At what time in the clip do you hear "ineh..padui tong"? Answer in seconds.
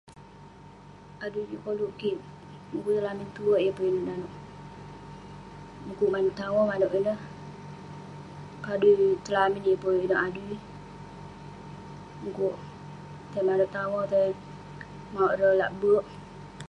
6.99-9.35